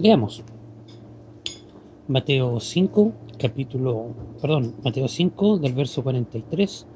[0.00, 0.42] Leamos.
[2.08, 6.86] Mateo 5, capítulo, perdón, Mateo 5 del verso 43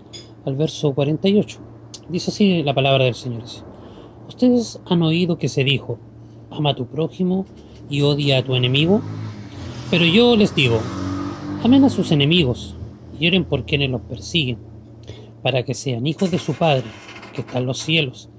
[0.47, 1.59] al verso 48.
[2.09, 3.43] Dice así la palabra del Señor.
[4.27, 5.99] Ustedes han oído que se dijo,
[6.51, 7.45] ama a tu prójimo
[7.91, 9.03] y odia a tu enemigo.
[9.91, 10.81] Pero yo les digo,
[11.63, 12.75] amen a sus enemigos
[13.21, 14.57] y oren por quienes los persiguen,
[15.43, 16.87] para que sean hijos de su Padre,
[17.35, 18.31] que está en los cielos.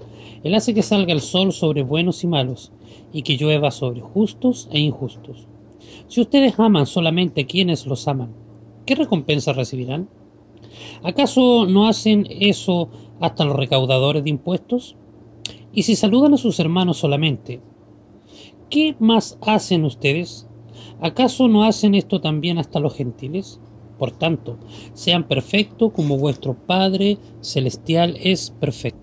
[0.42, 2.72] Él hace que salga el sol sobre buenos y malos,
[3.16, 5.48] y que llueva sobre justos e injustos.
[6.06, 8.34] Si ustedes aman solamente a quienes los aman,
[8.84, 10.10] ¿qué recompensa recibirán?
[11.02, 14.96] ¿Acaso no hacen eso hasta los recaudadores de impuestos?
[15.72, 17.62] Y si saludan a sus hermanos solamente,
[18.68, 20.46] ¿qué más hacen ustedes?
[21.00, 23.60] ¿Acaso no hacen esto también hasta los gentiles?
[23.98, 24.58] Por tanto,
[24.92, 29.00] sean perfectos como vuestro Padre Celestial es perfecto.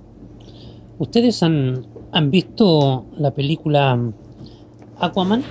[1.00, 4.00] ¿Ustedes han, han visto la película
[5.00, 5.44] Aquaman?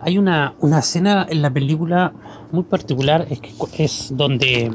[0.00, 2.12] Hay una, una escena en la película
[2.50, 4.74] muy particular, es, que es donde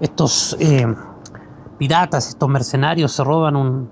[0.00, 0.86] estos eh,
[1.78, 3.88] piratas, estos mercenarios se roban un,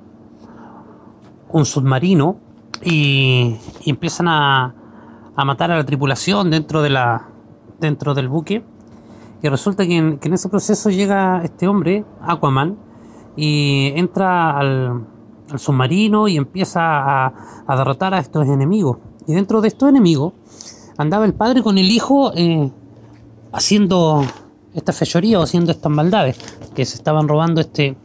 [1.48, 2.36] un submarino
[2.82, 4.74] y, y empiezan a,
[5.34, 7.28] a, matar a la tripulación dentro, de la,
[7.80, 8.62] dentro del buque.
[9.42, 12.76] Y resulta que en, que en ese proceso llega este hombre, Aquaman,
[13.36, 15.06] y entra al,
[15.50, 18.98] al submarino y empieza a, derrotar a estos enemigos.
[19.26, 20.32] Y dentro de estos enemigos
[20.96, 22.70] andaba el padre con el hijo eh,
[23.52, 24.24] haciendo
[24.74, 26.38] esta fechoría o haciendo estas maldades
[26.74, 27.96] que se estaban robando este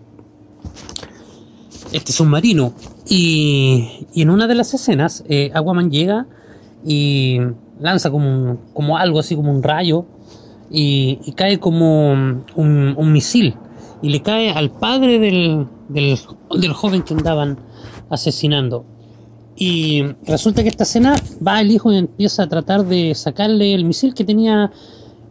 [1.92, 2.74] este submarino
[3.08, 6.26] y, en una de las escenas eh, Aquaman llega
[6.84, 7.40] y
[7.80, 10.06] lanza como, un, como algo así como un rayo
[10.70, 12.12] y, cae como
[12.56, 13.56] un, misil
[14.02, 16.20] y le cae al padre del, del,
[16.60, 17.60] del joven que andaban
[18.10, 18.86] asesinando
[19.58, 21.16] y resulta que esta escena
[21.46, 24.72] va el hijo y empieza a tratar de sacarle el misil que tenía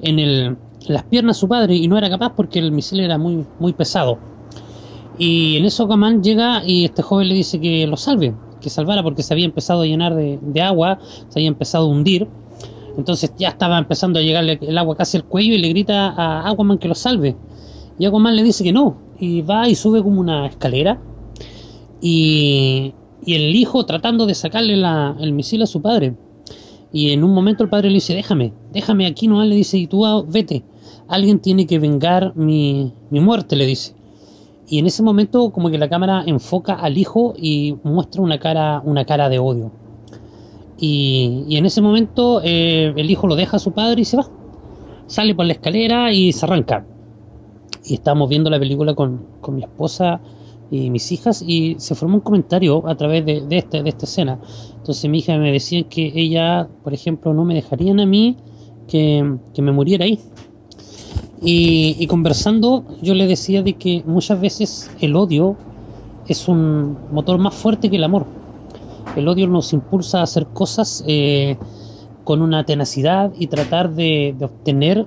[0.00, 0.56] en, el,
[0.88, 4.18] las piernas su padre y no era capaz porque el misil era muy, muy pesado.
[5.18, 9.02] Y en eso Aquaman llega y este joven le dice que lo salve, que salvara
[9.02, 10.98] porque se había empezado a llenar de, de agua,
[11.28, 12.26] se había empezado a hundir.
[12.96, 16.48] Entonces ya estaba empezando a llegarle el agua casi al cuello y le grita a
[16.48, 17.36] Aquaman que lo salve.
[17.98, 18.96] Y Aquaman le dice que no.
[19.18, 21.00] Y va y sube como una escalera.
[22.00, 22.94] Y,
[23.24, 26.14] y el hijo tratando de sacarle la, el misil a su padre.
[26.92, 29.88] Y en un momento el padre le dice, déjame, déjame aquí, no le dice, y
[29.88, 30.62] tú ah, vete,
[31.08, 33.94] alguien tiene que vengar mi, mi muerte, le dice.
[34.68, 38.80] Y en ese momento como que la cámara enfoca al hijo y muestra una cara,
[38.84, 39.72] una cara de odio.
[40.78, 44.16] Y, y en ese momento eh, el hijo lo deja a su padre y se
[44.16, 44.28] va.
[45.06, 46.86] Sale por la escalera y se arranca.
[47.84, 50.20] Y estamos viendo la película con, con mi esposa
[50.70, 54.06] y mis hijas y se formó un comentario a través de, de, este, de esta
[54.06, 54.38] escena.
[54.76, 58.36] Entonces mi hija me decía que ella, por ejemplo, no me dejarían a mí
[58.88, 60.18] que, que me muriera ahí.
[61.46, 65.56] Y, conversando yo le decía de que muchas veces el odio
[66.26, 68.24] es un motor más fuerte que el amor.
[69.14, 71.58] El odio nos impulsa a hacer cosas eh,
[72.24, 75.06] con una tenacidad y tratar de obtener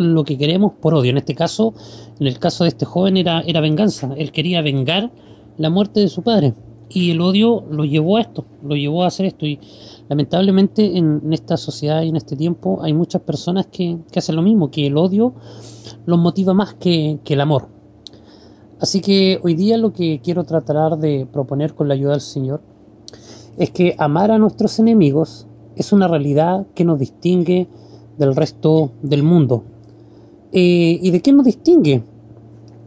[0.00, 1.10] lo que queremos por odio.
[1.10, 1.74] En este caso,
[2.18, 4.14] en el caso de este joven era, era venganza.
[4.16, 5.10] Él quería vengar
[5.58, 6.54] la muerte de su padre.
[6.88, 9.46] Y el odio lo llevó a esto, lo llevó a hacer esto.
[9.46, 9.60] Y
[10.08, 14.70] lamentablemente en, esta sociedad y en este tiempo hay muchas personas que, hacen lo mismo,
[14.70, 15.34] que el odio
[16.06, 17.68] los motiva más que el amor.
[18.80, 22.62] Así que hoy día lo que quiero tratar de proponer con la ayuda del Señor
[23.58, 25.46] es que amar a nuestros enemigos
[25.76, 27.68] es una realidad que nos distingue
[28.16, 29.64] del resto del mundo.
[30.52, 32.02] Eh, ¿Y de qué nos distingue?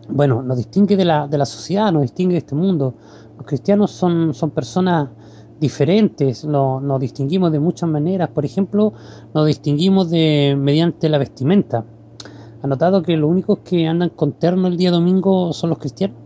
[0.10, 2.96] Bueno, nos distingue de la, de la sociedad, nos distingue de este mundo.
[3.38, 5.10] Los cristianos son, son personas
[5.60, 8.30] diferentes, no, nos distinguimos de muchas maneras.
[8.30, 8.94] Por ejemplo,
[9.34, 11.86] nos distinguimos de mediante la vestimenta.
[12.62, 16.18] ¿Ha notado que los únicos que andan con terno el día domingo son los cristianos?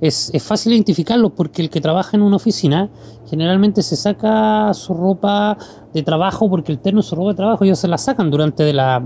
[0.00, 2.90] Es, es fácil identificarlos porque el que trabaja en una oficina
[3.26, 5.56] generalmente se saca su ropa
[5.92, 8.64] de trabajo porque el terno es su ropa de trabajo, ellos se la sacan durante
[8.64, 9.02] de la,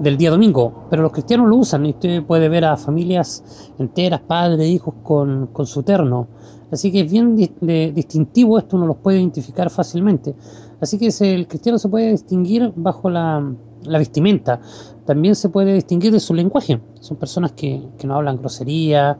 [0.00, 4.20] del día domingo, pero los cristianos lo usan y usted puede ver a familias enteras,
[4.20, 6.26] padres, hijos con, con su terno.
[6.70, 10.34] Así que es bien distintivo esto, uno los puede identificar fácilmente.
[10.80, 14.60] Así que ese, el cristiano se puede distinguir bajo la, la, vestimenta.
[15.04, 16.80] También se puede distinguir de su lenguaje.
[17.00, 19.18] Son personas que, que no hablan grosería,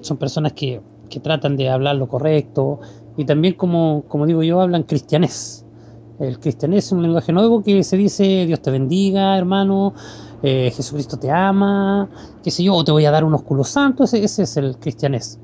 [0.00, 0.80] son personas que,
[1.10, 2.80] que, tratan de hablar lo correcto
[3.16, 5.61] y también, como, como digo yo, hablan cristianés.
[6.22, 9.92] El cristianés es un lenguaje nuevo que se dice Dios te bendiga, hermano,
[10.40, 12.08] eh, Jesucristo te ama,
[12.44, 15.40] qué sé yo, o te voy a dar unos culos santos, ese, es el cristianés.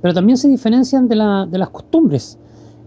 [0.00, 2.38] Pero también se diferencian de, la, de las costumbres.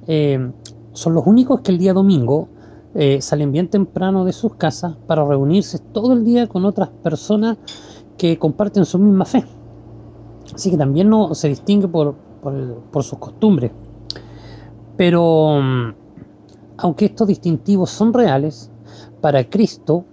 [0.07, 0.51] Eh,
[0.93, 2.49] son los únicos que el día domingo
[2.95, 7.59] eh, salen bien temprano de sus casas para reunirse todo el día con otras personas
[8.17, 9.45] que comparten su misma fe.
[10.55, 12.15] Así que también no se distingue por,
[12.91, 13.71] por sus costumbres.
[14.95, 16.06] Pero mm,
[16.77, 18.71] aunque estos distintivos son reales,
[19.21, 20.05] para Cristo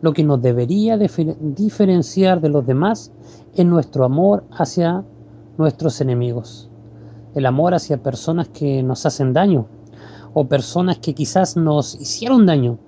[0.00, 3.12] lo que nos debería diferenciar de los demás
[3.54, 5.04] es nuestro amor hacia
[5.56, 6.70] nuestros enemigos.
[7.34, 9.66] El amor hacia personas que nos hacen daño,
[10.34, 12.78] o personas que quizás nos hicieron daño,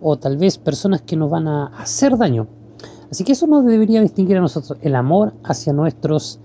[0.00, 2.46] o tal vez personas que nos van a hacer daño.
[3.10, 6.40] Así que eso nos debería distinguir a nosotros, el amor hacia nuestros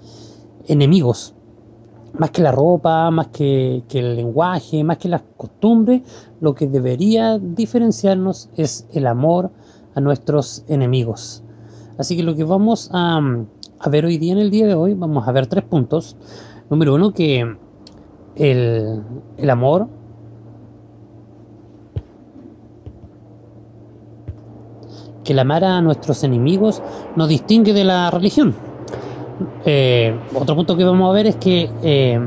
[0.68, 1.34] enemigos.
[2.18, 6.02] Más que la ropa, más que, el lenguaje, más que las costumbres,
[6.42, 9.52] lo que debería diferenciarnos es el amor
[9.94, 11.44] a nuestros enemigos.
[11.98, 13.20] Así que lo que vamos a,
[13.80, 16.16] a ver hoy día, en el día de hoy, vamos a ver tres puntos.
[16.70, 17.56] Número uno, que
[18.36, 19.04] el,
[19.38, 19.88] el amor
[25.28, 26.82] que el amar a nuestros enemigos
[27.18, 28.56] nos distingue de la religión.
[29.66, 32.20] Eh, otro punto que vamos a ver es que eh,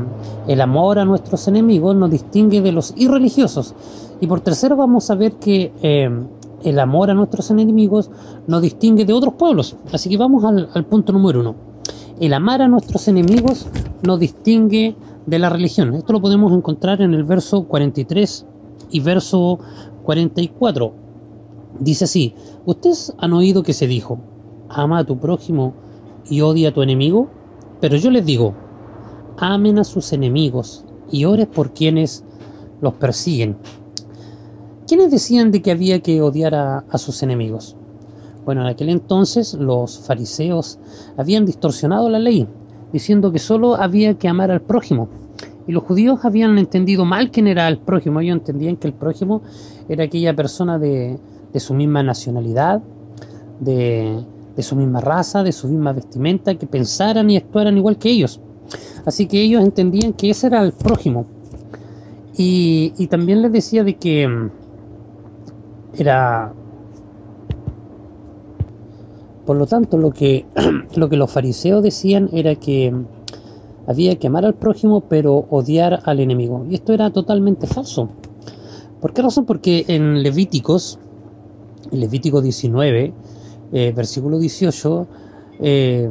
[0.46, 3.74] el amor a nuestros enemigos nos distingue de los irreligiosos.
[4.20, 6.10] Y por tercero vamos a ver que eh,
[6.62, 8.10] el amor a nuestros enemigos
[8.46, 9.76] nos distingue de otros pueblos.
[9.92, 11.54] Así que vamos al, punto número uno.
[12.20, 13.66] El amar a nuestros enemigos
[14.02, 14.94] nos distingue
[15.26, 15.94] de la religión.
[15.94, 18.46] Esto lo podemos encontrar en el verso 43
[18.90, 19.58] y verso
[20.04, 20.92] 44.
[21.78, 22.34] Dice así,
[22.66, 24.18] ustedes han oído que se dijo,
[24.68, 25.72] ama a tu prójimo
[26.28, 27.28] y odia a tu enemigo,
[27.80, 28.54] pero yo les digo,
[29.38, 32.24] amen a sus enemigos y ores por quienes
[32.80, 33.56] los persiguen.
[34.86, 37.76] ¿Quiénes decían de que había que odiar a, sus enemigos?
[38.44, 40.78] Bueno, en aquel entonces los fariseos
[41.16, 42.48] habían distorsionado la ley,
[42.92, 45.08] diciendo que solo había que amar al prójimo.
[45.68, 48.20] Y los judíos habían entendido mal quién era el prójimo.
[48.20, 49.42] Ellos entendían que el prójimo
[49.88, 51.20] era aquella persona de,
[51.54, 52.82] su misma nacionalidad,
[53.60, 54.24] de,
[54.56, 58.40] de, su misma raza, de su misma vestimenta, que pensaran y actuaran igual que ellos.
[59.04, 61.26] Así que ellos entendían que ese era el prójimo.
[62.36, 64.48] Y, también les decía de que
[65.98, 66.54] era...
[69.44, 70.46] Por lo tanto, lo que,
[70.94, 72.94] lo que los fariseos decían era que
[73.86, 76.64] había que amar al prójimo pero odiar al enemigo.
[76.70, 78.08] Y esto era totalmente falso.
[79.00, 79.46] ¿Por qué razón?
[79.46, 80.98] Porque en Levíticos,
[81.90, 83.12] en Levítico 19,
[83.72, 85.06] eh, versículo 18,
[85.60, 86.10] eh,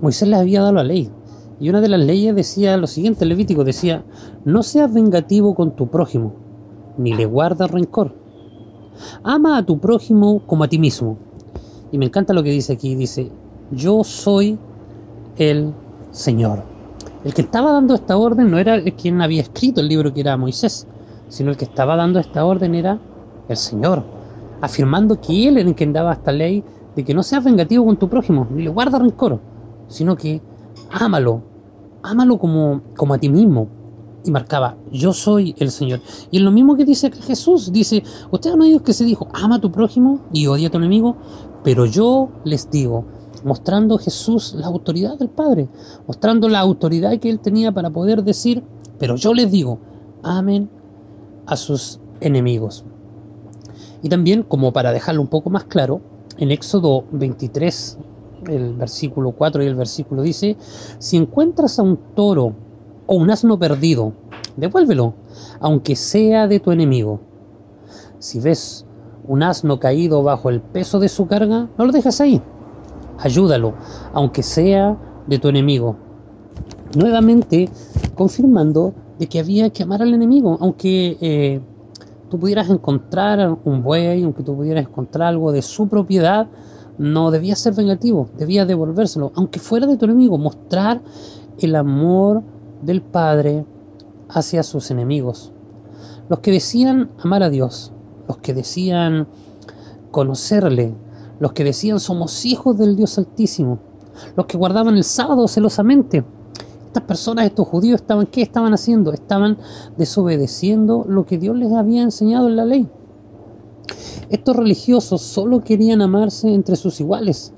[0.00, 1.10] Moisés les había dado la ley.
[1.58, 4.04] Y una de las leyes decía lo siguiente, Levítico decía,
[4.44, 6.34] no seas vengativo con tu prójimo,
[6.96, 8.14] ni le guardas rencor.
[9.22, 11.18] Ama a tu prójimo como a ti mismo.
[11.92, 12.94] Y me encanta lo que dice aquí.
[12.94, 13.30] Dice,
[13.70, 14.58] yo soy
[15.36, 15.72] el
[16.10, 16.62] Señor.
[17.24, 20.20] El que estaba dando esta orden no era el quien había escrito el libro que
[20.20, 20.86] era Moisés,
[21.28, 22.98] sino el que estaba dando esta orden era
[23.48, 24.04] el Señor,
[24.60, 26.64] afirmando que Él era el que daba esta ley
[26.96, 29.40] de que no seas vengativo con tu prójimo, ni le guarda rencor,
[29.88, 30.42] sino que
[30.90, 31.42] ámalo,
[32.02, 33.68] ámalo como, como a ti mismo,
[34.24, 36.00] y marcaba, yo soy el Señor.
[36.30, 39.56] Y es lo mismo que dice Jesús, dice, ustedes han oído que se dijo, ama
[39.56, 41.16] a tu prójimo y odia a tu enemigo,
[41.64, 43.06] pero yo les digo,
[43.44, 45.68] mostrando Jesús la autoridad del Padre,
[46.06, 48.62] mostrando la autoridad que él tenía para poder decir,
[48.98, 49.78] pero yo les digo,
[50.22, 50.70] amen
[51.46, 52.84] a sus enemigos.
[54.02, 56.00] Y también, como para dejarlo un poco más claro,
[56.38, 57.98] en Éxodo 23,
[58.48, 60.56] el versículo 4 y el versículo dice,
[60.98, 62.54] si encuentras a un toro
[63.06, 64.12] o un asno perdido,
[64.56, 65.14] devuélvelo,
[65.60, 67.20] aunque sea de tu enemigo.
[68.18, 68.86] Si ves
[69.26, 72.40] un asno caído bajo el peso de su carga, no lo dejes ahí.
[73.18, 73.74] Ayúdalo,
[74.12, 74.96] aunque sea
[75.26, 75.96] de tu enemigo.
[76.96, 77.68] Nuevamente
[78.14, 81.60] confirmando de que había que amar al enemigo, aunque eh,
[82.30, 86.48] tú pudieras encontrar un buey, aunque tú pudieras encontrar algo de su propiedad,
[86.96, 91.02] no debía ser vengativo, debía devolvérselo, aunque fuera de tu enemigo, mostrar
[91.58, 92.42] el amor
[92.82, 93.66] del Padre
[94.28, 95.52] hacia sus enemigos.
[96.28, 97.92] Los que decían amar a Dios,
[98.28, 99.26] los que decían
[100.10, 100.94] conocerle,
[101.40, 103.80] los que decían somos hijos del Dios Altísimo,
[104.36, 106.24] los que guardaban el sábado celosamente.
[106.90, 109.12] Estas personas, estos judíos, estaban, ¿qué estaban haciendo?
[109.12, 109.58] Estaban
[109.96, 112.88] desobedeciendo lo que Dios les había enseñado en la ley.
[114.28, 117.52] Estos religiosos solo querían amarse entre sus iguales,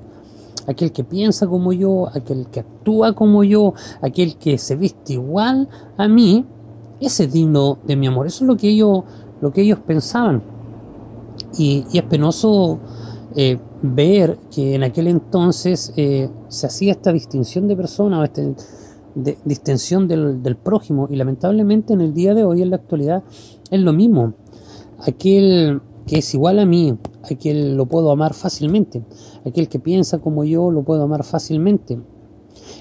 [0.66, 3.72] aquel que piensa como yo, aquel que actúa como yo,
[4.02, 6.44] aquel que se viste igual a mí,
[7.00, 8.26] ese es digno de mi amor.
[8.26, 9.04] Eso es lo que ellos,
[9.40, 10.42] lo que ellos pensaban.
[11.56, 12.80] Y, es penoso
[13.34, 18.54] eh, ver que en aquel entonces eh, se hacía esta distinción de personas, este,
[19.14, 21.08] de distensión del, del prójimo.
[21.10, 23.22] Y lamentablemente en el día de hoy, en la actualidad,
[23.70, 24.34] es lo mismo.
[25.00, 26.96] Aquel que es igual a mí,
[27.30, 29.04] aquel lo puedo amar fácilmente,
[29.46, 32.00] aquel que piensa como yo lo puedo amar fácilmente.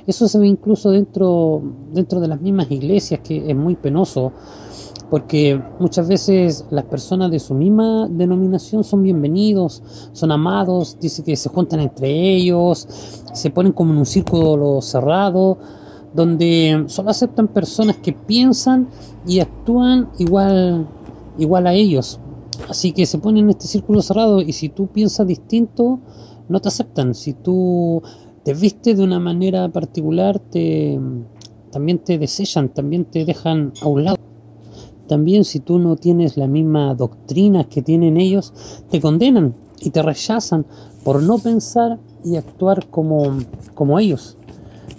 [0.07, 1.61] Eso se ve incluso dentro,
[1.93, 4.31] dentro de las mismas iglesias, que es muy penoso,
[5.09, 9.83] porque muchas veces las personas de su misma denominación son bienvenidos,
[10.13, 12.87] son amados, dice que se juntan entre ellos,
[13.33, 15.57] se ponen como en un círculo cerrado,
[16.13, 18.89] donde solo aceptan personas que piensan
[19.25, 20.87] y actúan igual,
[21.37, 22.19] igual a ellos.
[22.69, 25.99] Así que se ponen en este círculo cerrado y si tú piensas distinto,
[26.49, 27.15] no te aceptan.
[27.15, 28.01] Si tú
[28.43, 30.99] te vistes de una manera particular, te,
[31.71, 34.17] también te desellan, también te dejan a un lado.
[35.07, 38.53] También si tú no tienes la misma doctrina que tienen ellos,
[38.89, 40.65] te condenan y te rechazan
[41.03, 43.37] por no pensar y actuar como,
[43.73, 44.37] como ellos.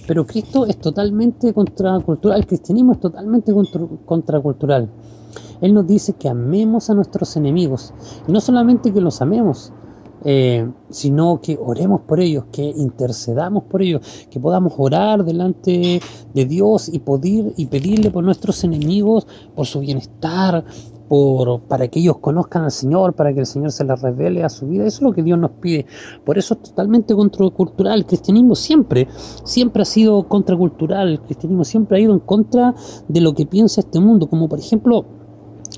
[0.07, 3.53] Pero Cristo es totalmente contracultural, el cristianismo es totalmente
[4.05, 4.91] contracultural.
[5.61, 7.95] Él nos dice que amemos a nuestros enemigos.
[8.27, 9.73] Y no solamente que los amemos,
[10.25, 16.01] eh, sino que oremos por ellos, que intercedamos por ellos, que podamos orar delante
[16.33, 20.65] de Dios y, poder, y pedirle por nuestros enemigos, por su bienestar,
[21.09, 24.49] por, para que ellos conozcan al Señor, para que el Señor se les revele a
[24.49, 24.87] su vida.
[24.87, 25.87] Eso es lo que Dios nos pide.
[26.25, 27.99] Por eso es totalmente contracultural.
[27.99, 29.09] El cristianismo siempre,
[29.45, 31.09] siempre ha sido contracultural.
[31.09, 32.75] El cristianismo siempre ha ido en contra
[33.09, 34.29] de lo que piensa este mundo.
[34.29, 35.07] Como por ejemplo,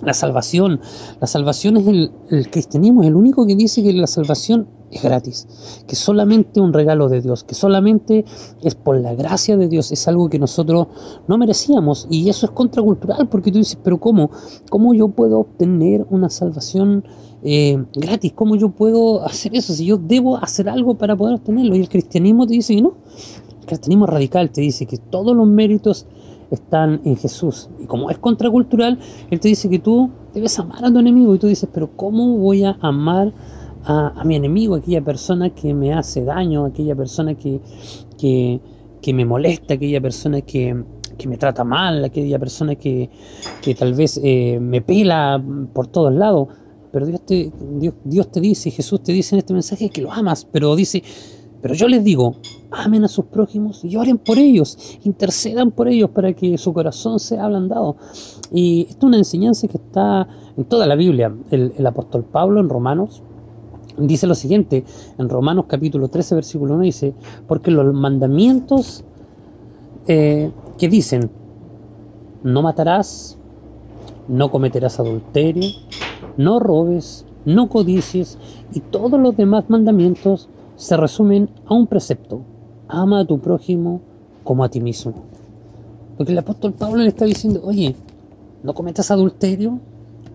[0.03, 0.81] la salvación.
[1.21, 5.03] La salvación es el, el, cristianismo, es el único que dice que la salvación es
[5.03, 8.25] gratis, que solamente un regalo de Dios, que solamente
[8.63, 10.87] es por la gracia de Dios, es algo que nosotros
[11.27, 14.31] no merecíamos y eso es contracultural porque tú dices, pero ¿cómo?
[14.71, 17.05] ¿Cómo yo puedo obtener una salvación
[17.43, 18.33] eh, gratis?
[18.35, 19.73] ¿Cómo yo puedo hacer eso?
[19.75, 22.95] Si yo debo hacer algo para poder obtenerlo y el cristianismo te dice que no.
[23.61, 26.07] El cristianismo radical te dice que todos los méritos
[26.51, 27.69] están en Jesús.
[27.79, 28.99] Y como es contracultural,
[29.31, 31.35] Él te dice que tú debes amar a tu enemigo.
[31.35, 33.33] Y tú dices, pero ¿cómo voy a amar
[33.87, 37.61] a, mi enemigo, aquella persona que me hace daño, aquella persona que,
[38.19, 40.85] que, me molesta, aquella persona que,
[41.27, 43.11] me trata mal, aquella persona que,
[43.79, 46.49] tal vez eh, me pela por todos lados?
[46.93, 50.13] Pero Dios te, Dios, Dios te dice, Jesús te dice en este mensaje que lo
[50.13, 51.03] amas, pero dice,
[51.65, 52.37] pero yo les digo,
[52.71, 57.19] amen a sus prójimos y oren por ellos, intercedan por ellos para que su corazón
[57.19, 57.97] sea ablandado.
[58.53, 61.35] Y esto es una enseñanza que está en toda la Biblia.
[61.51, 63.23] El, apóstol Pablo en Romanos
[63.97, 64.85] dice lo siguiente,
[65.19, 67.15] en Romanos capítulo 13, versículo 1 dice,
[67.47, 69.05] porque los mandamientos
[70.07, 71.31] eh, que dicen,
[72.43, 73.39] no matarás,
[74.29, 75.71] no cometerás adulterio,
[76.37, 78.39] no robes, no codicies
[78.73, 82.43] y todos los demás mandamientos se resumen a un precepto.
[82.89, 84.01] Ama a tu prójimo
[84.43, 85.15] como a ti mismo.
[86.17, 87.97] Porque el apóstol Pablo le está diciendo, oye,
[88.63, 89.81] no cometas adulterio,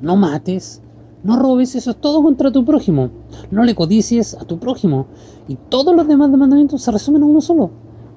[0.02, 0.82] no mates,
[1.24, 3.10] no robes, eso es todo contra tu prójimo.
[3.52, 5.08] No le codicies a tu prójimo.
[5.48, 7.72] Y todos los demás mandamientos se resumen a uno solo.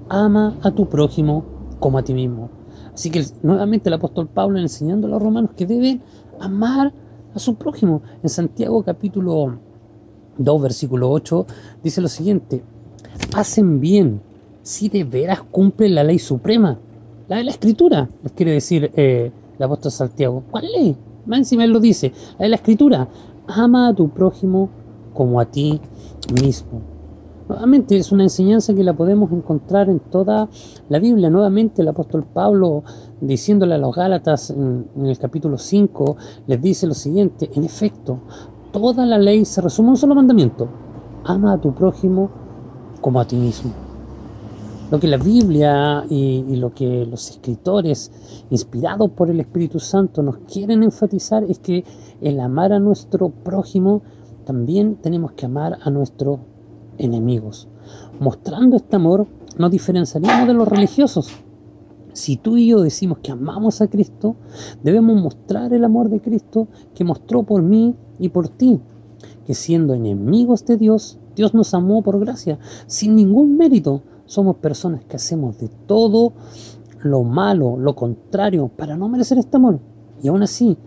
[0.08, 1.44] Ama a tu prójimo
[1.80, 2.50] como a ti mismo.
[2.94, 6.02] Así que nuevamente el apóstol Pablo enseñando a los romanos que deben
[6.40, 6.92] amar
[7.34, 8.02] a su prójimo.
[8.22, 9.58] En Santiago capítulo
[10.38, 11.46] 2, versículo 8,
[11.82, 12.62] dice lo siguiente,
[13.34, 14.20] hacen bien
[14.62, 16.78] si de veras cumplen la ley suprema,
[17.28, 20.44] la de la escritura, les quiere decir eh, el apóstol Santiago.
[20.50, 20.96] ¿Cuál ley?
[21.26, 23.08] Más encima él lo dice, de la escritura,
[23.46, 24.68] ama a tu prójimo
[25.14, 25.80] como a ti
[26.32, 26.80] mismo.
[27.48, 30.48] Nuevamente es una enseñanza que la podemos encontrar en toda
[30.88, 31.28] la Biblia.
[31.28, 32.82] Nuevamente el apóstol Pablo
[33.20, 38.20] diciéndole a los Gálatas en, en el capítulo 5 les dice lo siguiente, en efecto,
[38.72, 40.68] toda la ley se resume en un solo mandamiento.
[41.24, 42.30] Ama a tu prójimo
[43.00, 43.91] como a ti mismo.
[44.92, 48.12] Lo que la Biblia y, lo que los escritores,
[48.50, 51.82] inspirados por el Espíritu Santo, nos quieren enfatizar es que
[52.20, 54.02] el amar a nuestro prójimo
[54.44, 56.40] también tenemos que amar a nuestros
[56.98, 57.68] enemigos.
[58.20, 61.30] Mostrando este amor nos diferenciaríamos de los religiosos.
[62.12, 64.36] Si tú y yo decimos que amamos a Cristo,
[64.82, 68.78] debemos mostrar el amor de Cristo que mostró por mí y por ti,
[69.46, 74.02] que siendo enemigos de Dios, Dios nos amó por gracia, sin ningún mérito.
[74.32, 76.32] Somos personas que hacemos de todo
[77.02, 79.78] lo malo, lo contrario, para no merecer este amor.
[80.22, 80.78] Y aún así,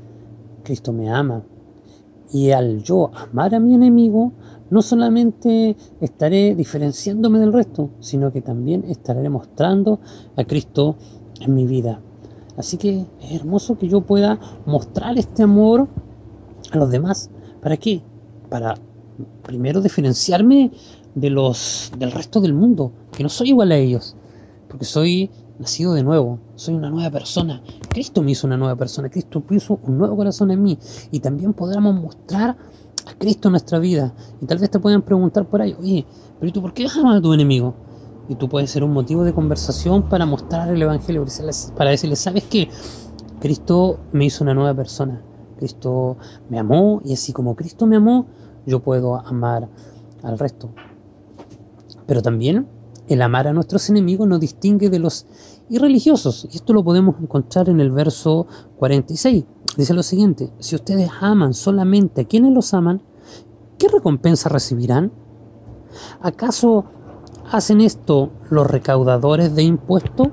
[0.63, 1.43] Cristo me ama.
[2.33, 4.31] Y al yo amar a mi enemigo,
[4.71, 9.99] no solamente estaré diferenciándome del resto, sino que también estaré mostrando
[10.35, 10.95] a Cristo
[11.39, 12.01] en mi vida.
[12.57, 15.87] Así que es hermoso que yo pueda mostrar este amor
[16.71, 17.29] a los demás.
[17.61, 18.01] ¿Para qué?
[18.49, 18.73] Para
[19.43, 20.71] primero diferenciarme
[21.15, 24.15] de los del resto del mundo, que no soy igual a ellos,
[24.67, 27.61] porque soy nacido de nuevo, soy una nueva persona.
[27.89, 30.77] Cristo me hizo una nueva persona, Cristo puso un nuevo corazón en mí
[31.11, 32.57] y también podremos mostrar
[33.05, 34.13] a Cristo en nuestra vida.
[34.41, 36.05] Y tal vez te puedan preguntar por ahí, oye,
[36.39, 37.73] pero tú por qué amas a tu enemigo?
[38.27, 41.25] Y tú puedes ser un motivo de conversación para mostrar el Evangelio,
[41.77, 42.69] para decirle, ¿sabes qué?
[43.39, 45.21] Cristo me hizo una nueva persona.
[45.57, 46.17] Cristo
[46.49, 48.25] me amó y así como Cristo me amó,
[48.65, 49.69] yo puedo amar
[50.23, 50.71] al resto.
[52.07, 52.67] Pero también
[53.07, 55.25] el amar a nuestros enemigos nos distingue de los
[55.69, 56.47] irreligiosos.
[56.51, 58.47] Y esto lo podemos encontrar en el verso
[58.77, 59.45] 46.
[59.77, 63.01] Dice lo siguiente, si ustedes aman solamente a quienes los aman,
[63.77, 65.11] ¿qué recompensa recibirán?
[66.21, 66.85] ¿Acaso
[67.51, 70.29] hacen esto los recaudadores de impuestos?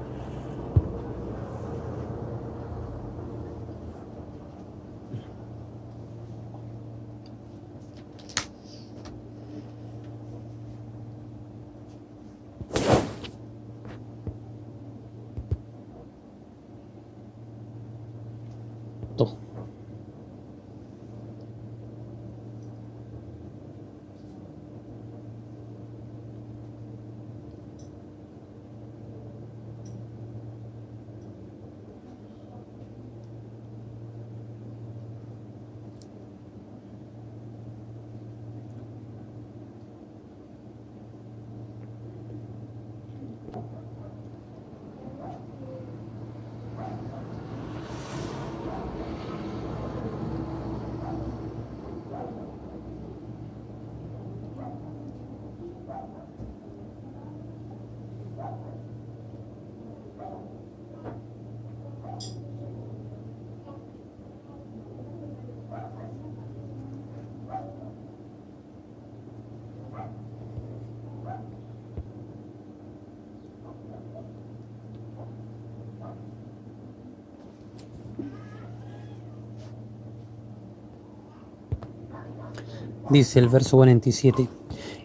[83.13, 84.49] Dice el verso 47.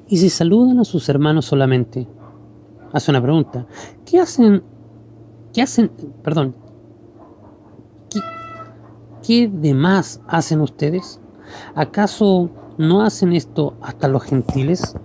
[0.07, 2.07] Y si saludan a sus hermanos solamente,
[2.93, 3.65] hace una pregunta.
[4.05, 4.63] ¿Qué hacen?
[5.53, 5.91] ¿Qué hacen?
[6.23, 6.55] Perdón.
[8.09, 8.21] ¿Qué,
[9.21, 11.19] qué demás hacen ustedes?
[11.75, 14.95] ¿Acaso no hacen esto hasta los gentiles?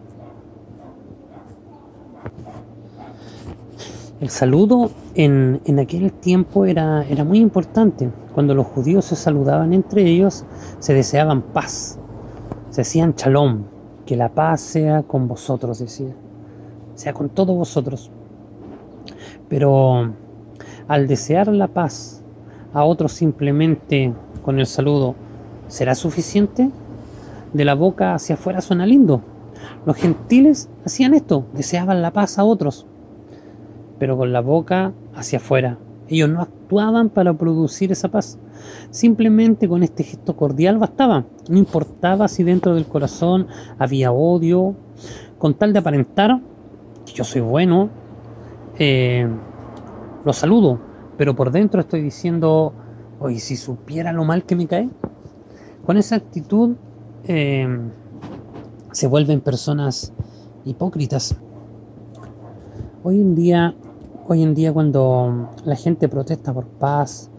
[4.21, 8.13] El saludo en, en, aquel tiempo era, era muy importante.
[8.33, 10.45] Cuando los judíos se saludaban entre ellos,
[10.79, 11.99] se deseaban paz
[12.73, 13.67] se hacían chalón,
[14.07, 16.15] que la paz sea con vosotros, decía,
[16.95, 18.11] sea con todos vosotros.
[19.51, 20.15] Pero
[20.89, 22.23] al desear la paz
[22.73, 25.15] a otros simplemente con el saludo,
[25.69, 26.71] ¿será suficiente?
[27.53, 29.21] De la boca hacia afuera suena lindo.
[29.85, 32.87] Los gentiles hacían esto, deseaban la paz a otros,
[33.99, 35.77] pero con la boca hacia afuera.
[36.09, 38.39] Ellos no actuaban para producir esa paz,
[38.91, 41.25] Simplemente con este gesto cordial bastaba.
[41.49, 43.47] No importaba si dentro del corazón
[43.79, 44.75] había odio,
[45.39, 46.41] con tal de aparentar
[47.05, 47.91] que yo soy bueno,
[48.79, 49.29] eh,
[50.25, 50.79] lo saludo,
[51.17, 52.73] pero por dentro estoy diciendo,
[53.19, 54.89] oye, si supiera lo mal que me cae.
[55.85, 56.77] Con esa actitud
[57.25, 57.67] eh,
[58.93, 60.13] se vuelven personas
[60.65, 61.37] hipócritas.
[63.03, 63.75] Hoy en día,
[64.29, 67.32] hoy en día cuando la gente protesta por paz,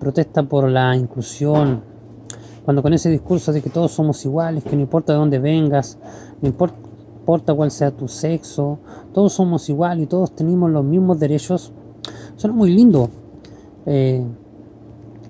[0.00, 1.82] protesta por la inclusión,
[2.64, 5.98] cuando con ese discurso de que todos somos iguales, que no importa de dónde vengas,
[6.40, 8.78] no importa cuál sea tu sexo,
[9.12, 11.72] todos somos iguales y todos tenemos los mismos derechos,
[12.34, 13.08] suena muy lindo.
[13.86, 14.24] Eh,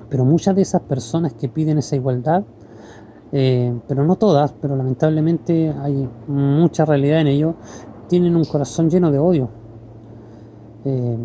[0.08, 2.44] pero muchas de esas personas que piden esa igualdad,
[3.32, 7.54] eh, pero no todas, pero lamentablemente hay mucha realidad en ello,
[8.08, 9.48] tienen un corazón lleno de odio.
[10.84, 11.18] Eh,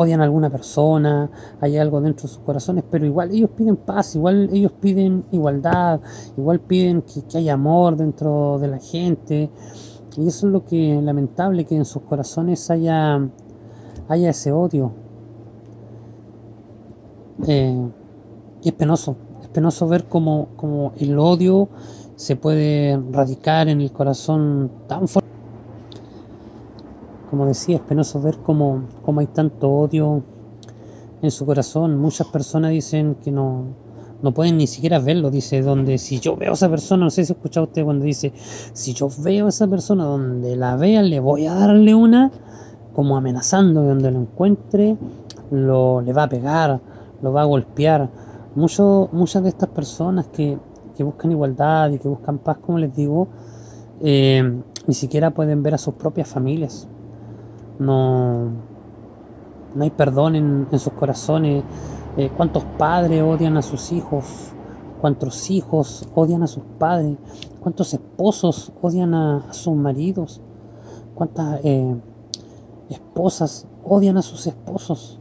[0.00, 4.14] odian a alguna persona, hay algo dentro de sus corazones, pero igual ellos piden paz,
[4.16, 6.00] igual ellos piden igualdad,
[6.36, 9.50] igual piden que, que haya amor dentro de la gente.
[10.16, 13.20] Y eso es lo que lamentable, que en sus corazones haya,
[14.08, 14.92] haya ese odio.
[17.46, 17.88] Eh,
[18.62, 21.68] y es penoso, es penoso ver cómo, cómo el odio
[22.16, 25.19] se puede radicar en el corazón tan fuerte
[27.30, 28.82] como decía, es penoso ver cómo,
[29.16, 30.24] hay tanto odio
[31.22, 31.96] en su corazón.
[31.96, 33.66] Muchas personas dicen que no,
[34.20, 35.30] no pueden ni siquiera verlo.
[35.30, 38.32] Dice, donde si yo veo a esa persona, no sé si escucha usted cuando dice,
[38.72, 42.32] si yo veo a esa persona donde la vea, le voy a darle una,
[42.94, 44.96] como amenazando, donde lo encuentre,
[45.52, 46.80] lo, le va a pegar,
[47.22, 48.10] lo va a golpear.
[48.56, 50.58] Mucho, muchas de estas personas que,
[50.96, 53.28] que buscan igualdad y que buscan paz, como les digo,
[54.00, 56.88] eh, ni siquiera pueden ver a sus propias familias
[57.80, 58.50] no,
[59.74, 61.64] no hay perdón en, sus corazones.
[62.16, 64.52] Eh, ¿Cuántos padres odian a sus hijos?
[65.00, 67.16] ¿Cuántos hijos odian a sus padres?
[67.60, 70.40] ¿Cuántos esposos odian a, sus maridos?
[71.14, 71.96] ¿Cuántas eh,
[72.90, 75.18] esposas odian a sus esposos?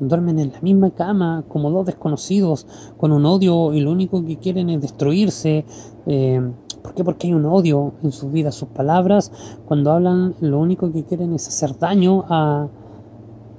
[0.00, 2.66] Duermen en la misma cama como dos desconocidos
[2.98, 5.64] con un odio y lo único que quieren es destruirse.
[6.06, 6.52] Eh,
[6.86, 7.02] ¿Por qué?
[7.02, 8.54] Porque hay un odio en sus vidas.
[8.54, 9.32] Sus palabras,
[9.66, 12.68] cuando hablan, lo único que quieren es hacer daño a,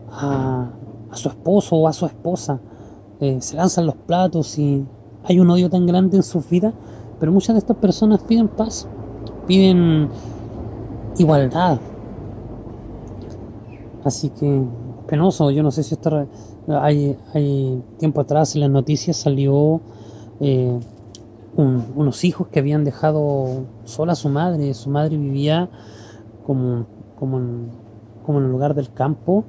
[0.09, 0.69] a,
[1.11, 2.61] su esposo o a su esposa.
[3.19, 4.85] Eh, se lanzan los platos y
[5.25, 6.73] hay un odio tan grande en sus vidas.
[7.19, 8.87] Pero muchas de estas personas piden paz,
[9.45, 10.07] piden
[11.17, 11.79] igualdad.
[14.05, 14.63] Así que
[15.05, 15.51] penoso.
[15.51, 16.27] Yo no sé si esto
[16.69, 19.81] hay, hay tiempo atrás en las noticias salió
[20.39, 20.79] eh,
[21.57, 24.73] unos hijos que habían dejado sola a su madre.
[24.73, 25.69] Su madre vivía
[26.45, 26.85] como,
[27.19, 27.69] como, en,
[28.25, 29.43] como en un lugar del campo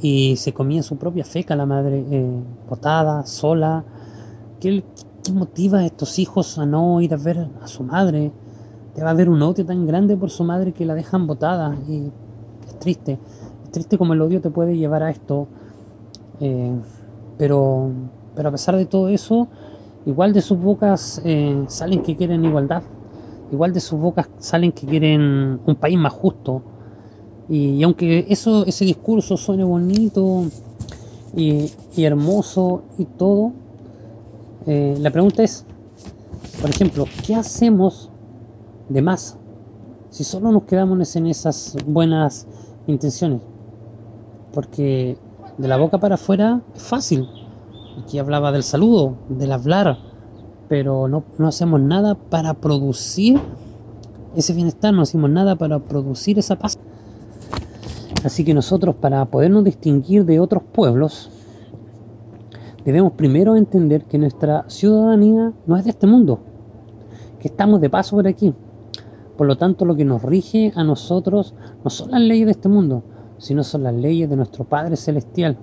[0.00, 3.84] y se comía su propia feca la madre, eh, botada, sola.
[4.60, 4.84] ¿Qué,
[5.22, 8.32] ¿Qué motiva a estos hijos a no ir a ver a su madre?
[8.94, 12.10] Debe haber un odio tan grande por su madre que la dejan botada y
[12.66, 13.18] es triste
[13.72, 15.48] triste como el odio te puede llevar a esto,
[16.40, 16.72] eh,
[17.38, 17.90] pero,
[18.36, 19.48] pero a pesar de todo eso,
[20.06, 22.82] igual de sus bocas eh, salen que quieren igualdad,
[23.50, 26.62] igual de sus bocas salen que quieren un país más justo.
[27.48, 30.46] Y, aunque eso, ese discurso suene bonito
[31.36, 33.52] y, hermoso y todo,
[34.66, 35.66] eh, la pregunta es,
[36.60, 38.10] por ejemplo, ¿qué hacemos
[38.88, 39.36] de más
[40.10, 42.46] si solo nos quedamos en esas buenas
[42.86, 43.40] intenciones?
[44.52, 45.16] porque
[45.58, 47.28] de la boca para afuera es fácil.
[48.00, 49.98] Aquí hablaba del saludo, del hablar,
[50.68, 53.38] pero no, hacemos nada para producir
[54.34, 56.78] ese bienestar, no hacemos nada para producir esa paz.
[58.24, 61.30] Así que nosotros para podernos distinguir de otros pueblos,
[62.84, 66.40] debemos primero entender que nuestra ciudadanía no es de este mundo,
[67.40, 68.54] que estamos de paso por aquí.
[69.36, 72.68] Por lo tanto, lo que nos rige a nosotros no son las leyes de este
[72.68, 73.02] mundo,
[73.36, 75.58] sino son las leyes de nuestro Padre Celestial,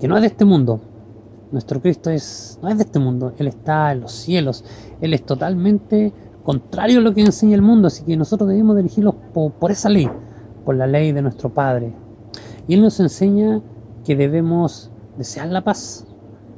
[0.00, 0.80] que no es de este mundo.
[1.50, 4.64] Nuestro Cristo es, no es de este mundo, Él está en los cielos,
[5.00, 9.14] Él es totalmente contrario a lo que enseña el mundo, así que nosotros debemos dirigirlos
[9.32, 10.10] por, por esa ley,
[10.64, 11.94] por la ley de nuestro Padre.
[12.66, 13.62] Y Él nos enseña
[14.04, 16.06] que debemos desear la paz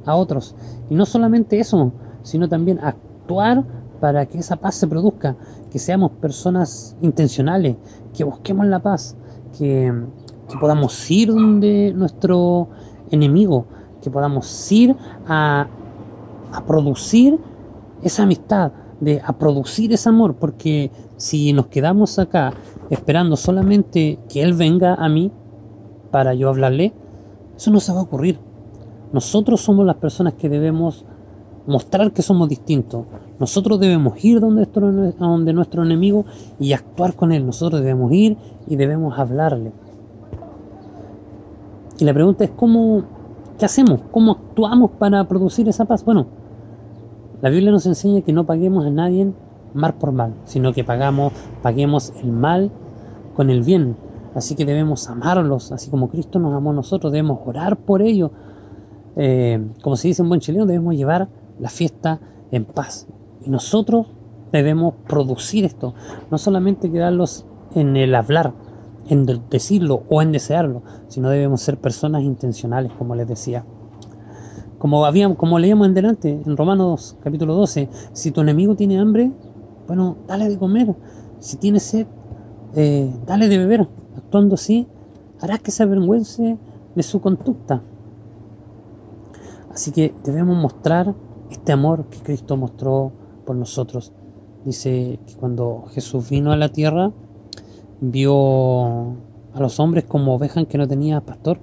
[0.05, 0.55] a otros.
[0.89, 3.65] Y no solamente eso, sino también actuar
[3.99, 5.35] para que esa paz se produzca,
[5.71, 7.77] que seamos personas intencionales,
[8.13, 9.15] que busquemos la paz,
[9.57, 9.93] que,
[10.59, 12.67] podamos ir donde nuestro
[13.11, 13.65] enemigo,
[14.01, 14.95] que podamos ir
[15.27, 15.67] a,
[16.51, 17.39] a producir
[18.01, 22.53] esa amistad, de, a producir ese amor, porque si nos quedamos acá
[22.89, 25.31] esperando solamente que Él venga a mí
[26.09, 26.93] para yo hablarle,
[27.55, 28.39] eso no se va a ocurrir.
[29.13, 31.05] Nosotros somos las personas que debemos
[31.67, 33.05] mostrar que somos distintos.
[33.39, 36.25] Nosotros debemos ir donde nuestro, donde nuestro enemigo
[36.59, 37.45] y actuar con él.
[37.45, 39.71] Nosotros debemos ir y debemos hablarle.
[42.01, 43.03] Y la pregunta es cómo,
[43.59, 44.01] ¿qué hacemos?
[44.09, 46.03] ¿Cómo actuamos para producir esa paz?
[46.03, 46.25] Bueno,
[47.43, 49.31] la Biblia nos enseña que no paguemos a nadie
[49.75, 52.71] mal por mal, sino que pagamos, paguemos el mal
[53.35, 53.95] con el bien.
[54.33, 58.31] Así que debemos amarlos, así como Cristo nos amó a nosotros, debemos orar por ellos.
[59.15, 63.07] Eh, como se dice en buen chileno, debemos llevar la fiesta en paz.
[63.45, 64.07] Y nosotros
[64.51, 65.93] debemos producir esto,
[66.31, 68.53] no solamente quedarlos en el hablar,
[69.11, 73.65] en decirlo o en desearlo, sino debemos ser personas intencionales, como les decía.
[74.79, 79.33] Como, habíamos, leíamos en delante, en Romanos capítulo 12, si tu enemigo tiene hambre,
[79.85, 80.95] bueno, dale de comer.
[81.39, 82.07] Si tiene sed,
[82.73, 83.89] eh, dale de beber.
[84.15, 84.87] Actuando así,
[85.41, 86.57] harás que se avergüence
[86.95, 87.83] de su conducta.
[89.73, 91.13] Así que debemos mostrar
[91.49, 93.11] este amor que Cristo mostró
[93.45, 94.13] por nosotros.
[94.63, 97.11] Dice que cuando Jesús vino a la tierra,
[98.01, 99.15] vio
[99.53, 101.59] a los hombres como ovejas que no tenía pastor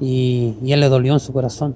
[0.00, 1.74] y, y él le dolió en su corazón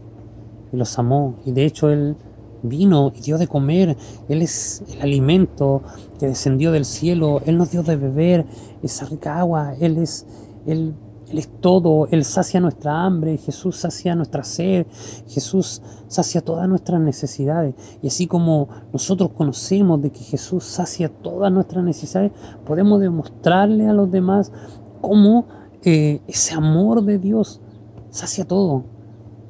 [0.72, 1.34] y los amó.
[1.44, 2.16] Y de hecho él
[2.62, 3.96] vino y dio de comer.
[4.28, 5.82] Él es el alimento
[6.18, 7.42] que descendió del cielo.
[7.46, 8.46] Él nos dio de beber
[8.82, 9.74] esa rica agua.
[9.80, 10.26] Él es,
[10.66, 10.94] él
[11.32, 14.86] él es todo, Él sacia nuestra hambre, Jesús sacia nuestra sed,
[15.26, 17.74] Jesús sacia todas nuestras necesidades.
[18.02, 22.32] Y así como nosotros conocemos de que Jesús sacia todas nuestras necesidades,
[22.66, 24.52] podemos demostrarle a los demás
[25.00, 25.46] cómo
[25.82, 27.62] eh, ese amor de Dios
[28.10, 28.84] sacia todo.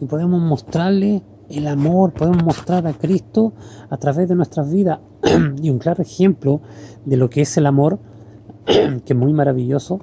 [0.00, 3.54] Y podemos mostrarle el amor, podemos mostrar a Cristo
[3.90, 5.00] a través de nuestras vidas.
[5.60, 6.60] y un claro ejemplo
[7.04, 7.98] de lo que es el amor,
[8.66, 9.98] que es muy maravilloso,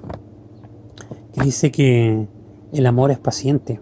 [1.42, 2.28] Dice que
[2.72, 3.80] el amor es paciente.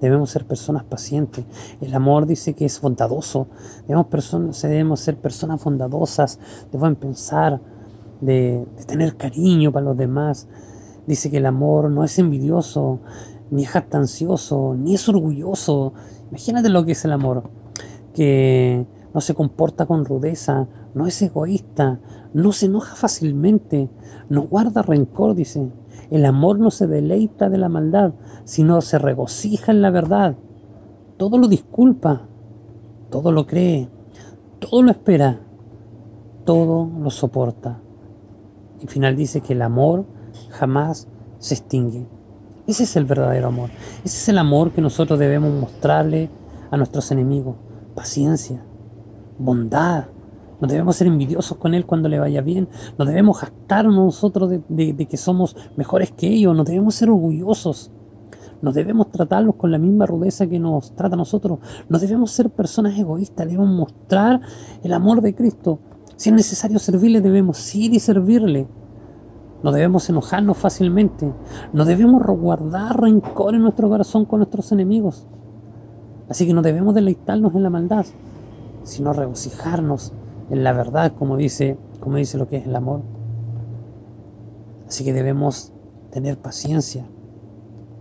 [0.00, 1.44] Debemos ser personas pacientes.
[1.82, 3.48] El amor dice que es bondadoso.
[3.86, 6.38] Debemos, ser personas bondadosas,
[6.72, 7.60] de buen pensar,
[8.22, 10.48] de, de tener cariño para los demás.
[11.06, 13.00] Dice que el amor no es envidioso,
[13.50, 15.92] ni es jactancioso, ni es orgulloso.
[16.30, 17.50] Imagínate lo que es el amor.
[18.14, 22.00] Que no se comporta con rudeza, no es egoísta,
[22.32, 23.90] no se enoja fácilmente,
[24.28, 25.70] no guarda rencor, dice.
[26.10, 30.36] El amor no se deleita de la maldad, sino se regocija en la verdad.
[31.18, 32.28] Todo lo disculpa,
[33.10, 33.88] todo lo cree,
[34.58, 35.40] todo lo espera,
[36.44, 37.80] todo lo soporta.
[38.80, 40.06] Y final dice que el amor
[40.50, 42.06] jamás se extingue.
[42.66, 43.70] Ese es el verdadero amor.
[44.04, 46.30] Ese es el amor que nosotros debemos mostrarle
[46.70, 47.56] a nuestros enemigos.
[47.94, 48.62] Paciencia,
[49.38, 50.04] bondad,
[50.60, 52.68] no debemos ser envidiosos con Él cuando le vaya bien.
[52.98, 56.56] No debemos jactarnos nosotros de, que somos mejores que ellos.
[56.56, 57.92] No debemos ser orgullosos.
[58.60, 61.60] No debemos tratarlos con la misma rudeza que nos trata a nosotros.
[61.88, 63.46] No debemos ser personas egoístas.
[63.46, 64.40] Debemos mostrar
[64.82, 65.78] el amor de Cristo.
[66.16, 68.66] Si es necesario servirle, debemos ir y servirle.
[69.62, 71.32] No debemos enojarnos fácilmente.
[71.72, 75.28] No debemos guardar rencor en nuestro corazón con nuestros enemigos.
[76.28, 78.06] Así que no debemos deleitarnos en la maldad,
[78.82, 80.12] sino regocijarnos
[80.50, 83.02] en la verdad, como dice, como dice lo que es el amor.
[84.86, 85.72] Así que debemos
[86.10, 87.06] tener paciencia,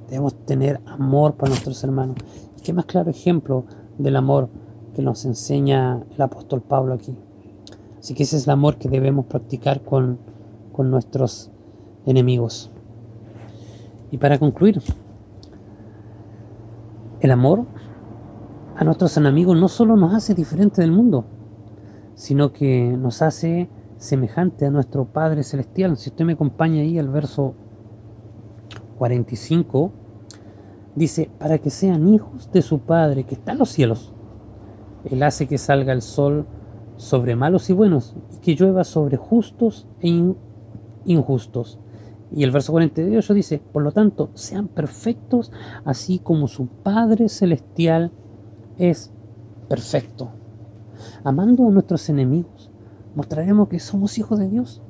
[0.10, 2.16] debemos tener amor para nuestros hermanos.
[2.58, 3.66] Y qué más claro ejemplo
[3.98, 4.50] del amor
[4.94, 7.18] que nos enseña el apóstol Pablo aquí.
[8.00, 10.20] Así que ese es el amor que debemos practicar con,
[10.72, 11.52] con nuestros
[12.06, 12.72] enemigos.
[14.12, 14.82] Y para concluir,
[17.20, 17.66] el amor
[18.78, 21.26] a nuestros enemigos no solo nos hace diferente del mundo,
[22.18, 25.98] sino que nos hace semejante a nuestro Padre Celestial.
[25.98, 27.54] Si usted me acompaña ahí al verso
[28.98, 29.92] 45,
[30.96, 34.16] dice, para que sean hijos de su Padre que está en los cielos.
[35.06, 36.48] Él hace que salga el sol
[36.96, 40.34] sobre malos y buenos, y que llueva sobre justos e
[41.06, 41.78] injustos.
[42.32, 45.52] Y el verso 48 dice, por lo tanto, sean perfectos,
[45.86, 48.12] así como su Padre Celestial
[48.80, 49.12] es
[49.70, 50.32] perfecto
[51.24, 52.72] amando a nuestros enemigos,
[53.16, 54.82] mostraremos que somos hijos de Dios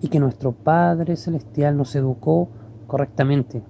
[0.00, 2.48] y que nuestro Padre Celestial nos educó
[2.86, 3.62] correctamente.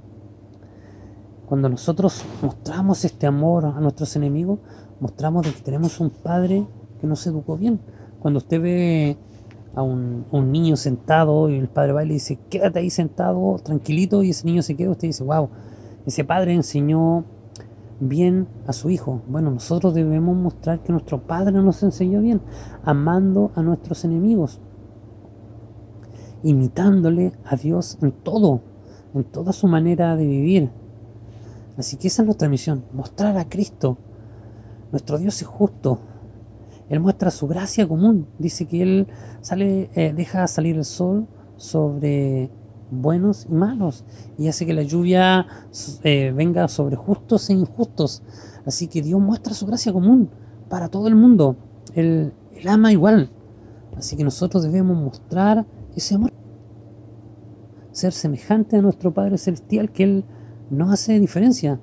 [1.46, 4.58] Cuando nosotros mostramos este amor a nuestros enemigos,
[5.00, 6.66] mostramos que tenemos un Padre
[7.00, 7.80] que nos educó bien.
[8.20, 9.16] Cuando usted ve
[9.74, 13.56] a un, un, niño sentado y el padre va y le dice, quédate ahí sentado,
[13.62, 15.48] tranquilito, y ese niño se queda, usted dice, wow,
[16.04, 17.24] ese padre enseñó
[18.00, 19.22] bien a su hijo.
[19.28, 22.40] Bueno, nosotros debemos mostrar que nuestro Padre nos enseñó bien,
[22.84, 24.60] amando a nuestros enemigos,
[26.42, 28.60] imitándole a Dios en todo,
[29.14, 30.70] en toda su manera de vivir.
[31.76, 33.98] Así que esa es nuestra misión, mostrar a Cristo.
[34.90, 36.00] Nuestro Dios es justo.
[36.88, 38.26] Él muestra su gracia común.
[38.38, 39.08] Dice que Él
[39.42, 42.50] sale, eh, deja salir el sol sobre
[42.90, 44.04] buenos y malos,
[44.36, 45.46] y hace que la lluvia
[46.02, 48.22] eh, venga sobre justos e injustos.
[48.66, 50.30] Así que Dios muestra su gracia común
[50.68, 51.56] para todo el mundo.
[51.94, 52.32] Él,
[52.66, 53.30] ama igual.
[53.96, 56.32] Así que nosotros debemos mostrar ese amor.
[57.92, 60.24] Ser semejante a nuestro Padre Celestial, que Él
[60.70, 61.80] no hace diferencia.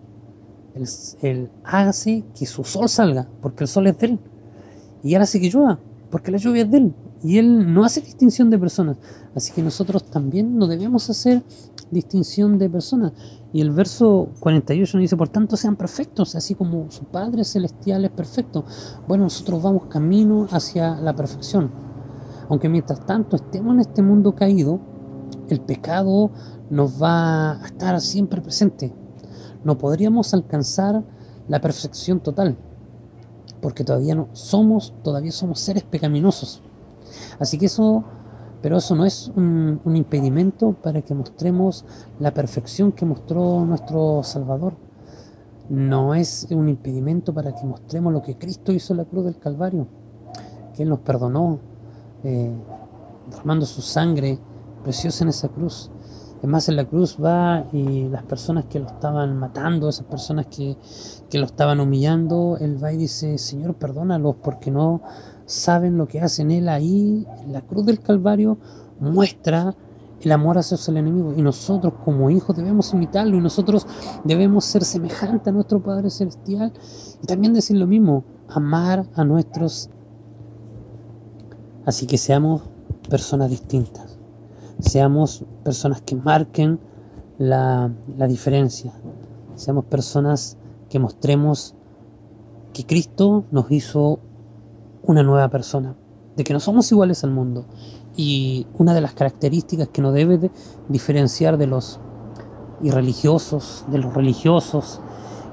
[0.76, 0.88] Él,
[1.22, 4.20] él hace que su sol salga, porque el sol es de Él.
[5.04, 6.94] Y Él hace que llueva, porque la lluvia es de Él.
[7.26, 8.98] Y Él no hace distinción de personas.
[9.34, 11.42] Así que nosotros también no debemos hacer
[11.90, 13.14] distinción de personas.
[13.52, 18.06] Y el verso 48 nos dice, por tanto sean perfectos, así como su Padre Celestial
[18.06, 18.64] es perfecto.
[19.08, 21.72] Bueno, nosotros vamos camino hacia la perfección.
[22.48, 24.80] Aunque mientras tanto estemos en este mundo caído,
[25.50, 26.30] el pecado
[26.70, 28.94] nos va a estar siempre presente.
[29.64, 31.04] No podríamos alcanzar
[31.48, 32.56] la perfección total,
[33.64, 36.62] porque todavía no somos, todavía somos seres pecaminosos.
[37.39, 38.04] Así que eso,
[38.62, 41.86] pero eso no es un, impedimento para que mostremos
[42.19, 44.73] la perfección que mostró nuestro Salvador.
[45.69, 49.38] No es un impedimento para que mostremos lo que Cristo hizo en la cruz del
[49.39, 49.88] Calvario,
[50.75, 51.60] que Él nos perdonó,
[52.23, 52.51] eh,
[53.30, 54.39] derramando su sangre
[54.84, 55.91] preciosa en esa cruz.
[56.41, 60.45] Es más, en la cruz va y las personas que lo estaban matando, esas personas
[60.47, 60.78] que,
[61.30, 65.01] que lo estaban humillando, Él va y dice, Señor, perdónalos porque no
[65.46, 66.52] saben lo que hacen.
[66.52, 68.58] Él ahí, en la cruz del Calvario,
[69.00, 69.76] muestra
[70.22, 71.34] el amor hacia el enemigo.
[71.36, 73.86] Y nosotros como hijos debemos imitarlo y nosotros
[74.24, 76.74] debemos ser semejantes a nuestro Padre Celestial.
[77.22, 79.90] Y también decir lo mismo, amar a nuestros...
[81.86, 82.64] Así que seamos
[83.10, 84.18] personas distintas.
[84.80, 86.80] Seamos personas que marquen
[87.38, 88.92] la, la diferencia.
[89.56, 90.58] Seamos personas
[90.90, 91.76] que mostremos
[92.74, 94.20] que Cristo nos hizo
[95.06, 95.96] una nueva persona,
[96.36, 97.65] de que no somos iguales al mundo.
[98.15, 100.52] Y una de las características que nos debe
[100.89, 102.00] diferenciar de los
[102.82, 105.02] irreligiosos, de los religiosos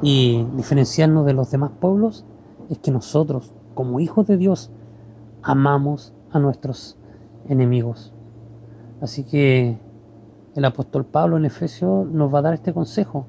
[0.03, 2.25] y diferenciarnos de los demás pueblos
[2.69, 4.71] es que nosotros, como hijos de Dios,
[5.43, 6.97] amamos a nuestros
[7.49, 8.12] enemigos.
[9.01, 9.79] Así que
[10.55, 13.27] el apóstol Pablo en Efesios nos va a dar este consejo.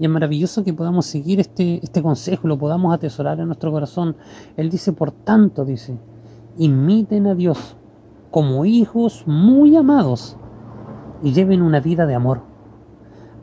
[0.00, 4.16] Y es maravilloso que podamos seguir este, este consejo lo podamos atesorar en nuestro corazón.
[4.56, 5.98] Él dice, por tanto, dice,
[6.56, 7.76] imiten a Dios
[8.30, 10.38] como hijos muy amados
[11.22, 12.40] y lleven una vida de amor,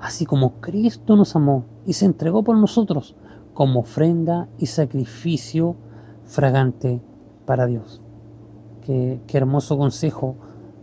[0.01, 3.15] así como Cristo nos amó y se entregó por nosotros
[3.53, 5.75] como ofrenda y sacrificio
[6.23, 7.03] fragante
[7.45, 8.01] para Dios.
[8.81, 10.37] Qué, qué hermoso consejo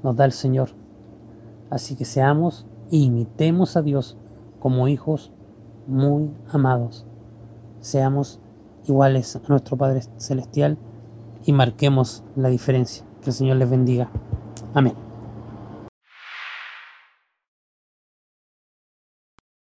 [0.05, 0.69] nos da el Señor.
[1.69, 4.17] Así que seamos e imitemos a Dios
[4.61, 5.33] como hijos
[5.87, 7.07] muy amados.
[7.81, 8.41] Seamos
[8.87, 10.79] iguales a nuestro Padre Celestial
[11.45, 13.05] y marquemos la diferencia.
[13.23, 14.11] Que el Señor les bendiga.
[14.75, 15.04] Amén.